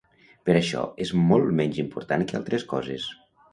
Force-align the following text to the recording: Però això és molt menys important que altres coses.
Però 0.47 0.61
això 0.61 0.85
és 1.05 1.11
molt 1.33 1.53
menys 1.61 1.79
important 1.85 2.27
que 2.33 2.41
altres 2.43 2.69
coses. 2.75 3.09